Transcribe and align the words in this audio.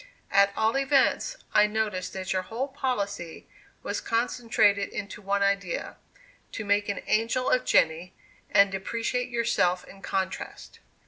At 0.31 0.51
all 0.57 0.77
events, 0.79 1.37
I 1.53 1.67
noticed 1.67 2.11
that 2.13 2.33
your 2.33 2.41
whole 2.41 2.67
policy 2.67 3.47
was 3.83 4.01
concentrated 4.01 4.89
into 4.89 5.21
one 5.21 5.43
idea 5.43 5.95
to 6.53 6.65
make 6.65 6.89
an 6.89 7.03
angel 7.05 7.51
of 7.51 7.65
Jenny, 7.65 8.15
and 8.49 8.71
depreciate 8.71 9.29
yourself 9.29 9.85
in 9.85 10.01
contrast. 10.01 10.79